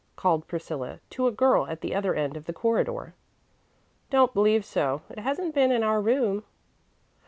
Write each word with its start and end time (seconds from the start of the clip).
called 0.15 0.47
Priscilla 0.47 0.99
to 1.11 1.27
a 1.27 1.31
girl 1.31 1.67
at 1.67 1.81
the 1.81 1.93
other 1.93 2.15
end 2.15 2.35
of 2.35 2.45
the 2.45 2.53
corridor. 2.53 3.13
"Don't 4.09 4.33
believe 4.33 4.65
so. 4.65 5.03
It 5.11 5.19
hasn't 5.19 5.53
been 5.53 5.71
in 5.71 5.83
our 5.83 6.01
room." 6.01 6.43